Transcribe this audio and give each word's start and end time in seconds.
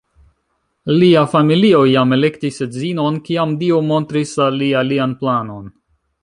Lia 1.01 1.21
familio 1.33 1.81
jam 1.89 2.15
elektis 2.17 2.57
edzinon, 2.67 3.19
kiam 3.29 3.53
Dio 3.65 3.83
montris 3.91 4.33
al 4.47 4.59
li 4.63 4.73
alian 4.81 5.15
planon. 5.23 5.71